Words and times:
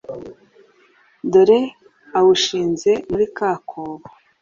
dore 1.31 1.61
awushinze 2.19 2.91
muri 3.09 3.25
ka 3.35 3.51
kobo, 3.69 4.07